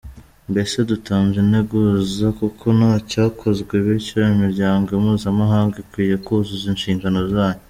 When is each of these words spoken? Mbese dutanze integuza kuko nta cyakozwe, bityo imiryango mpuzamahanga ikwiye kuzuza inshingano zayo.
Mbese 0.51 0.75
dutanze 0.89 1.35
integuza 1.45 2.27
kuko 2.39 2.65
nta 2.77 2.93
cyakozwe, 3.09 3.73
bityo 3.85 4.17
imiryango 4.35 4.89
mpuzamahanga 5.03 5.75
ikwiye 5.83 6.15
kuzuza 6.25 6.65
inshingano 6.73 7.19
zayo. 7.33 7.59